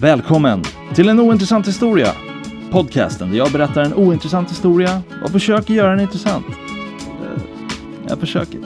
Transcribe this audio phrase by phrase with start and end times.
[0.00, 0.62] Välkommen
[0.94, 2.12] till en ointressant historia.
[2.70, 6.46] Podcasten där jag berättar en ointressant historia och försöker göra den intressant.
[8.08, 8.60] Jag försöker.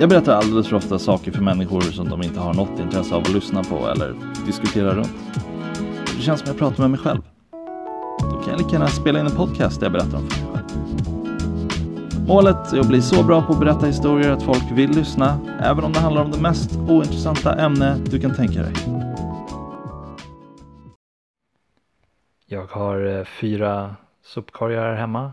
[0.00, 3.22] Jag berättar alldeles för ofta saker för människor som de inte har något intresse av
[3.22, 4.14] att lyssna på eller
[4.46, 5.12] diskutera runt.
[6.16, 7.20] Det känns som jag pratar med mig själv.
[8.20, 10.52] Då kan jag lika gärna spela in en podcast där jag berättar om för mig
[10.54, 10.66] själv.
[12.26, 15.84] Målet är att bli så bra på att berätta historier att folk vill lyssna, även
[15.84, 18.99] om det handlar om det mest ointressanta ämne du kan tänka dig.
[22.52, 25.32] Jag har eh, fyra sopkorgar här hemma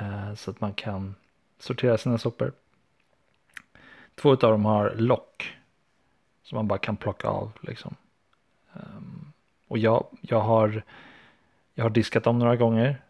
[0.00, 1.14] eh, så att man kan
[1.58, 2.52] sortera sina sopor.
[4.14, 5.56] Två av dem har lock
[6.42, 7.94] som man bara kan plocka av liksom.
[8.72, 9.32] Ehm,
[9.68, 10.82] och jag, jag, har,
[11.74, 13.02] jag har diskat dem några gånger.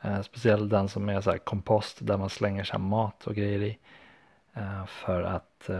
[0.00, 3.34] Eh, speciellt den som är så här kompost där man slänger så här mat och
[3.34, 3.78] grejer i.
[4.86, 5.70] För att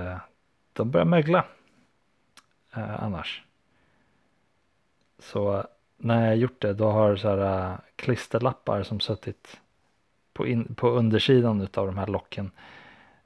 [0.73, 1.45] de börjar mögla
[2.71, 3.43] annars.
[5.18, 5.66] Så
[6.03, 9.61] när jag gjort det då har så här äh, klisterlappar som suttit
[10.33, 12.51] på, in, på undersidan utav de här locken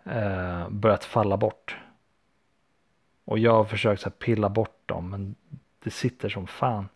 [0.04, 1.76] eh, börjat falla bort.
[3.24, 5.34] Och jag har försökt så här, pilla bort dem men
[5.78, 6.88] det sitter som fan.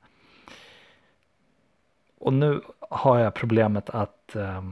[2.19, 4.63] Och nu har jag problemet att eh,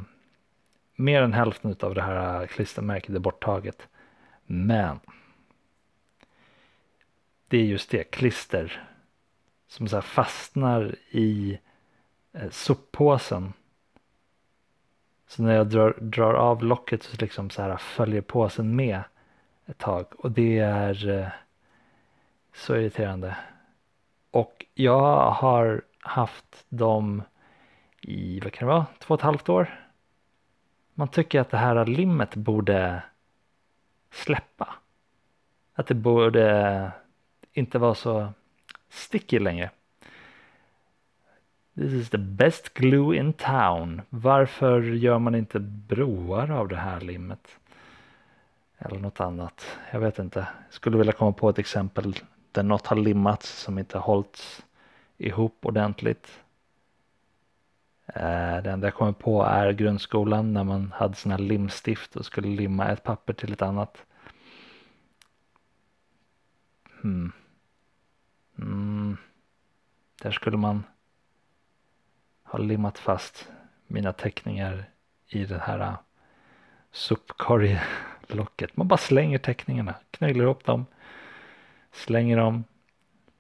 [0.95, 3.89] mer än hälften av det här äh, klistermärket är borttaget.
[4.47, 5.01] Men
[7.49, 8.89] det är just det, klister
[9.69, 11.59] som så här fastnar i
[12.33, 13.53] eh, soppåsen.
[15.27, 19.03] Så när jag drar, drar av locket så liksom så här följer påsen med
[19.67, 21.29] ett tag och det är eh,
[22.55, 23.37] så irriterande.
[24.31, 27.23] Och jag har haft dem
[28.01, 29.89] i, vad kan det vara, två och ett halvt år.
[30.95, 33.03] Man tycker att det här limmet borde
[34.11, 34.75] släppa.
[35.75, 36.93] Att det borde
[37.53, 38.33] inte vara så
[38.91, 39.71] sticky längre.
[41.75, 44.03] This is the best glue in town.
[44.11, 47.59] Varför gör man inte broar av det här limmet?
[48.79, 49.67] Eller något annat.
[49.93, 50.49] Jag vet inte.
[50.71, 52.15] Skulle vilja komma på ett exempel
[52.53, 54.65] där något har limmats som inte hållits
[55.19, 56.41] ihop ordentligt.
[58.07, 62.27] Eh, det enda jag kommer på är grundskolan när man hade sådana här limstift och
[62.27, 64.05] skulle limma ett papper till ett annat.
[67.03, 67.33] Hmm.
[68.59, 69.17] Mm.
[70.23, 70.85] Där skulle man
[72.43, 73.49] ha limmat fast
[73.87, 74.85] mina teckningar
[75.27, 75.99] i det här äh,
[76.93, 78.77] sopkorglocket.
[78.77, 80.87] Man bara slänger teckningarna, knöglar upp dem,
[81.93, 82.65] slänger dem,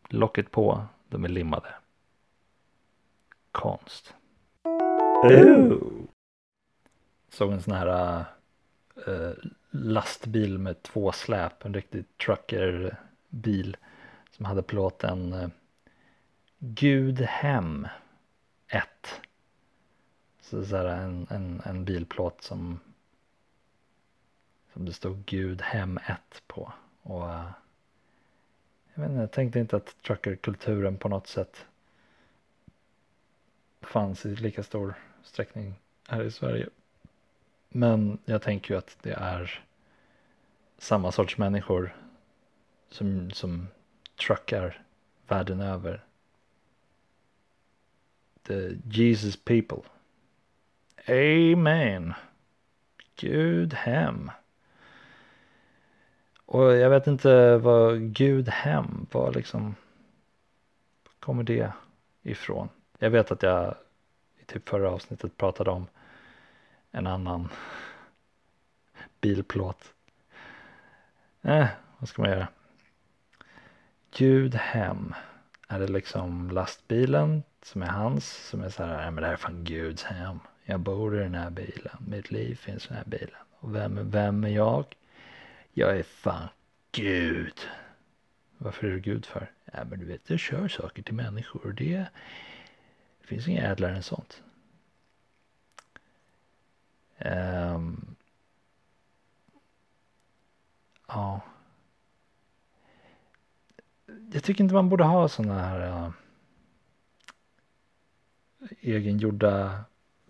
[0.09, 1.75] locket på, de är limmade.
[3.53, 4.15] Konst.
[7.29, 8.25] Såg en sån här
[9.07, 9.33] äh,
[9.71, 13.77] lastbil med två släp, en riktig truckerbil
[14.39, 15.49] som hade plåten eh,
[16.59, 17.89] Gud hem
[18.69, 18.85] 1.
[20.41, 22.81] Så, så här en, en, en bilplåt som,
[24.73, 26.73] som det stod Gud hem 1 på.
[27.03, 27.51] Och eh,
[28.95, 31.67] jag, vet inte, jag tänkte inte att truckerkulturen på något sätt
[33.81, 35.75] fanns i lika stor sträckning
[36.09, 36.69] här i Sverige.
[37.69, 39.65] Men jag tänker ju att det är
[40.79, 41.97] samma sorts människor
[42.91, 43.69] som, som
[44.19, 44.83] truckar
[45.29, 46.05] världen över.
[48.43, 49.83] The Jesus people.
[51.09, 52.15] Amen.
[53.17, 54.31] Gud hem.
[56.47, 59.75] Och jag vet inte vad Gud hem var liksom.
[61.21, 61.73] Kommer det
[62.23, 62.69] ifrån?
[62.99, 63.75] Jag vet att jag
[64.39, 65.87] i typ förra avsnittet pratade om
[66.91, 67.49] en annan
[69.21, 69.95] bilplåt.
[71.43, 71.67] Eh,
[71.99, 72.49] vad ska man göra?
[74.11, 75.15] Gud hem.
[75.69, 79.33] Är det liksom lastbilen som är hans som är så här, ja, men det här
[79.33, 80.39] är fan Guds hem.
[80.65, 83.41] Jag bor i den här bilen, mitt liv finns i den här bilen.
[83.61, 84.97] Och vem, vem är jag?
[85.73, 86.49] Jag är fan
[86.93, 87.61] Gud.
[88.59, 89.51] Varför är du Gud för?
[89.65, 92.07] Ja men du vet, jag kör saker till människor och det,
[93.21, 94.43] det finns inget ädlare än sånt.
[97.19, 98.17] Um,
[101.07, 101.41] ja
[104.33, 106.11] jag tycker inte man borde ha sådana här uh,
[108.81, 109.85] egengjorda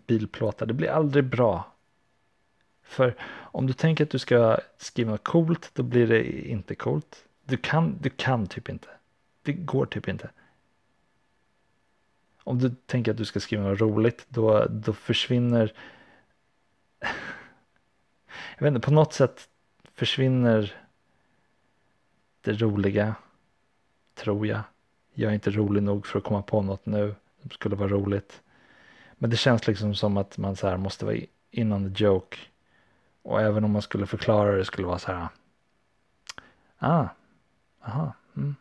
[0.06, 0.67] bilplåtar.
[0.67, 1.73] Det blir aldrig bra.
[2.83, 7.25] För om du tänker att du ska skriva något coolt, då blir det inte coolt.
[7.45, 8.89] Du kan, du kan typ inte.
[9.43, 10.31] Det går typ inte.
[12.45, 15.73] Om du tänker att du ska skriva något roligt, då, då försvinner...
[18.59, 19.49] Jag vet inte, på något sätt
[19.95, 20.75] försvinner
[22.41, 23.15] det roliga
[24.19, 24.61] tror jag,
[25.15, 28.43] jag är inte rolig nog för att komma på något nu som skulle vara roligt.
[29.15, 31.17] Men det känns liksom som att man så här måste vara
[31.50, 32.37] in on the joke.
[33.23, 35.29] Och även om man skulle förklara det skulle vara så här.
[36.79, 37.09] Ah,
[37.81, 38.56] aha, mm.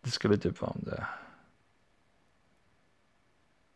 [0.00, 1.06] Det skulle typ vara om det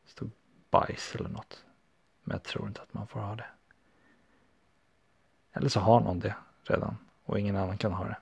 [0.04, 0.30] stod
[0.70, 1.64] bajs eller något.
[2.24, 3.46] Men jag tror inte att man får ha det.
[5.52, 8.16] Eller så har någon det redan och ingen annan kan ha det.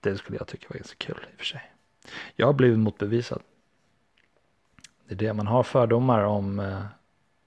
[0.00, 1.72] Det skulle jag tycka var ganska kul i och för sig.
[2.36, 3.42] Jag har blivit motbevisad.
[5.04, 6.84] Det är det man har fördomar om, eh,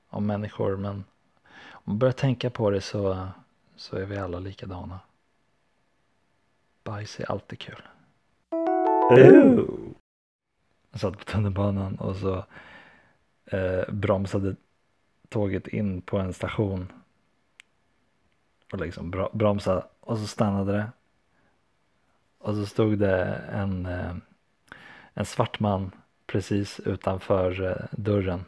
[0.10, 1.04] om människor men
[1.72, 3.28] om man börjar tänka på det så,
[3.76, 5.00] så är vi alla likadana.
[6.84, 7.82] Bajs är alltid kul.
[10.92, 12.46] Jag satt på tunnelbanan och så
[13.46, 14.56] eh, bromsade
[15.30, 16.92] tåget in på en station.
[18.72, 20.92] Och liksom bromsade och så stannade det.
[22.42, 24.16] Och så stod det en, eh,
[25.14, 25.92] en svart man
[26.28, 28.46] precis utanför eh, dörren.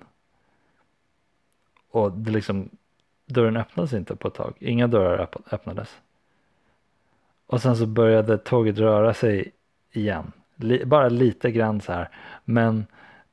[1.89, 2.69] Och det liksom,
[3.25, 4.53] dörren öppnades inte på ett tag.
[4.59, 5.97] Inga dörrar öppnades.
[7.45, 9.51] Och sen så började tåget röra sig
[9.91, 10.31] igen.
[10.85, 12.09] Bara lite grann så här.
[12.45, 12.85] Men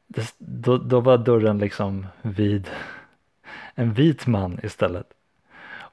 [0.06, 2.70] det, då, då var dörren liksom vid
[3.74, 5.12] en vit man istället.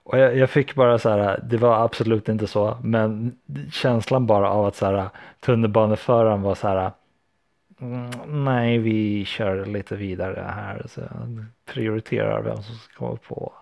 [0.07, 3.37] Och jag, jag, fick bara så här, det var absolut inte så, men
[3.71, 5.09] känslan bara av att så här,
[5.39, 6.91] tunnelbaneföraren var så här,
[7.79, 8.09] mm,
[8.45, 11.01] nej vi kör lite vidare här, så
[11.65, 13.53] prioriterar vem som ska komma på.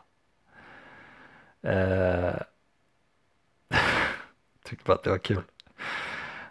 [1.62, 2.36] Eh,
[4.64, 5.44] tyckte bara att det var kul.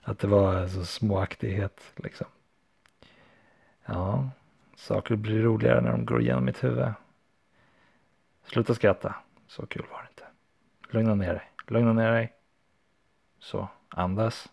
[0.03, 2.27] Att det var så småaktighet liksom.
[3.87, 4.29] Ja,
[4.77, 6.93] saker blir roligare när de går igenom mitt huvud.
[8.45, 9.15] Sluta skratta.
[9.57, 10.25] Så kul var det inte.
[10.89, 11.51] Lugna ner dig.
[11.69, 12.33] Lugna ner dig.
[13.39, 14.49] Så, andas.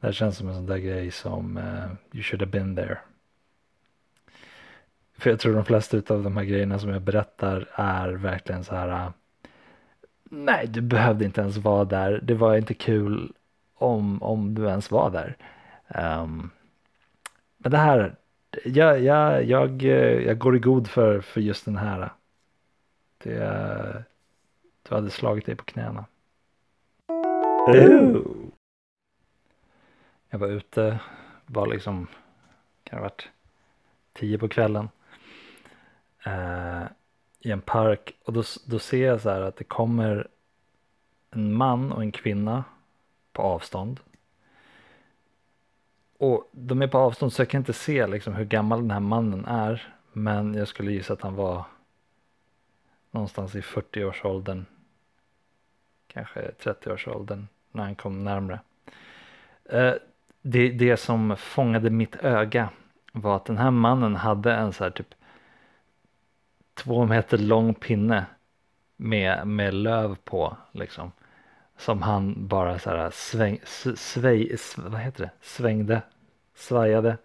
[0.00, 2.98] Det här känns som en sån där grej som uh, you should have been there.
[5.12, 8.74] För jag tror de flesta av de här grejerna som jag berättar är verkligen så
[8.74, 8.88] här.
[8.88, 9.12] Uh,
[10.24, 12.20] nej, du behövde inte ens vara där.
[12.22, 13.32] Det var inte kul
[13.74, 15.36] om, om du ens var där.
[15.88, 16.50] Um,
[17.58, 18.16] men det här,
[18.64, 19.82] jag, jag, jag,
[20.22, 22.10] jag går i god för, för just den här.
[23.18, 24.04] Det,
[24.82, 26.04] du hade slagit dig på knäna.
[27.66, 28.22] Oh.
[30.30, 31.00] Jag var ute,
[31.46, 32.06] var liksom,
[32.84, 33.28] kan det ha varit
[34.12, 34.88] tio på kvällen.
[36.26, 36.84] Uh,
[37.40, 40.28] I en park och då, då ser jag så här att det kommer
[41.30, 42.64] en man och en kvinna
[43.32, 44.00] på avstånd
[46.22, 49.00] och de är på avstånd så jag kan inte se liksom hur gammal den här
[49.00, 49.94] mannen är.
[50.12, 51.64] Men jag skulle gissa att han var
[53.10, 54.64] någonstans i 40-årsåldern.
[56.06, 58.60] Kanske 30-årsåldern när han kom närmre.
[59.64, 59.94] Eh,
[60.42, 62.68] det, det som fångade mitt öga
[63.12, 65.14] var att den här mannen hade en så här typ
[66.74, 68.26] två meter lång pinne
[68.96, 71.12] med, med löv på liksom.
[71.76, 73.58] Som han bara så här sväng,
[73.96, 75.30] sväj, vad heter det?
[75.40, 76.02] svängde
[76.54, 77.16] svajade.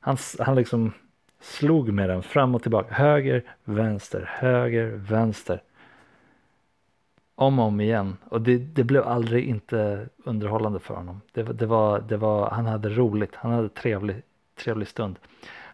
[0.00, 0.92] Han, han liksom
[1.40, 2.94] slog med den fram och tillbaka.
[2.94, 5.62] Höger, vänster, höger, vänster.
[7.34, 8.16] Om och om igen.
[8.28, 11.20] Och det, det blev aldrig inte underhållande för honom.
[11.32, 13.34] Det, det, var, det var, han hade roligt.
[13.34, 14.22] Han hade trevlig,
[14.54, 15.18] trevlig stund.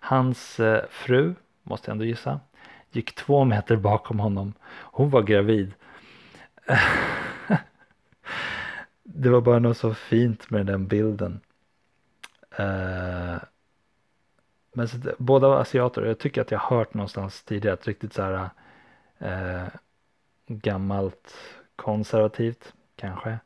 [0.00, 2.40] Hans eh, fru, måste jag ändå gissa,
[2.90, 4.52] gick två meter bakom honom.
[4.80, 5.74] Hon var gravid.
[9.22, 11.40] det var bara något så fint med den bilden.
[12.60, 13.38] Uh,
[14.72, 16.02] men så, båda var asiater.
[16.02, 18.50] och Jag tycker att jag har hört någonstans tidigare att riktigt så här
[19.22, 19.68] uh,
[20.46, 21.34] gammalt
[21.76, 23.38] konservativt kanske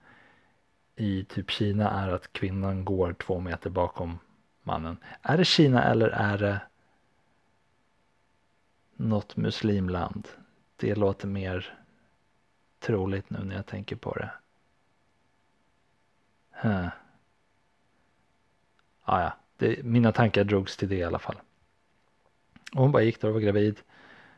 [0.97, 4.19] i typ Kina är att kvinnan går två meter bakom
[4.63, 4.97] mannen.
[5.23, 6.61] Är det Kina eller är det
[8.97, 10.29] något muslimland?
[10.77, 11.79] Det låter mer
[12.79, 14.31] troligt nu när jag tänker på det.
[16.61, 16.89] Huh
[19.07, 21.37] ah, ja, det, mina tankar drogs till det i alla fall.
[22.73, 23.81] Och hon bara gick där och var gravid.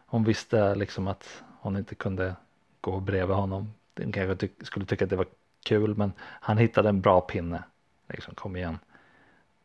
[0.06, 2.36] Hon visste liksom att hon inte kunde
[2.80, 3.74] gå bredvid honom.
[3.96, 5.26] Hon kanske ty skulle tycka att det var
[5.64, 7.62] kul men han hittade en bra pinne.
[8.08, 8.78] Liksom kom igen.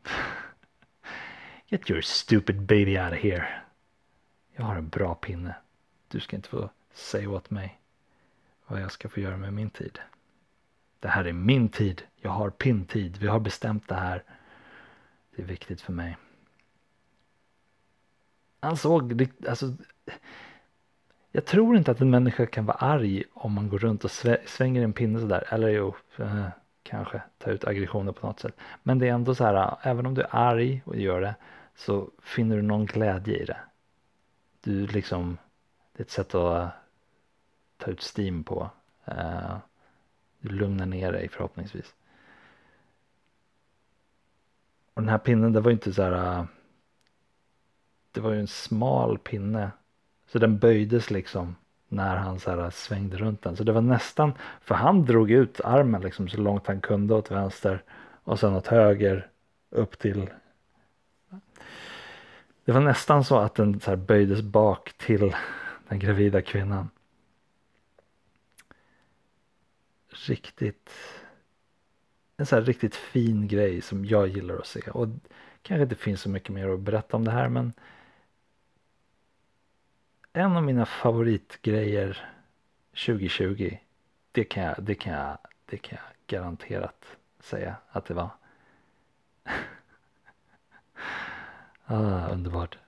[1.66, 3.48] Get your stupid baby out of here.
[4.52, 5.54] Jag har en bra pinne.
[6.08, 7.80] Du ska inte få säga åt mig
[8.66, 9.98] vad jag ska få göra med min tid.
[11.04, 12.02] Det här är min tid.
[12.16, 13.16] Jag har pintid.
[13.16, 14.22] Vi har bestämt det här.
[15.36, 16.16] Det är viktigt för mig.
[18.60, 19.74] Han såg, alltså,
[21.30, 24.10] Jag tror inte att en människa kan vara arg om man går runt och
[24.46, 25.44] svänger en pinne sådär.
[25.48, 26.48] Eller jo, eh,
[26.82, 28.56] kanske ta ut aggressioner på något sätt.
[28.82, 31.34] Men det är ändå så här, även om du är arg och gör det
[31.76, 33.58] så finner du någon glädje i det.
[34.60, 35.38] Du liksom,
[35.92, 36.70] det är ett sätt att
[37.78, 38.70] ta ut steam på.
[39.04, 39.56] Eh,
[40.44, 41.94] du lugnar ner dig förhoppningsvis.
[44.94, 46.38] Och den här pinnen, det var ju inte så här.
[46.38, 46.44] Äh,
[48.12, 49.70] det var ju en smal pinne.
[50.26, 51.56] Så den böjdes liksom
[51.88, 53.56] när han så här äh, svängde runt den.
[53.56, 57.30] Så det var nästan, för han drog ut armen liksom så långt han kunde åt
[57.30, 57.82] vänster
[58.24, 59.30] och sen åt höger
[59.70, 60.30] upp till.
[62.64, 65.36] Det var nästan så att den så här böjdes bak till
[65.88, 66.88] den gravida kvinnan.
[70.28, 70.90] Riktigt,
[72.36, 74.80] en så här riktigt fin grej som jag gillar att se.
[74.80, 75.08] Och
[75.62, 77.72] kanske inte finns så mycket mer att berätta om det här men
[80.32, 82.30] en av mina favoritgrejer
[83.06, 83.76] 2020
[84.32, 87.04] det kan jag, det kan jag, det kan jag garanterat
[87.40, 88.30] säga att det var.
[91.84, 92.78] ah, underbart.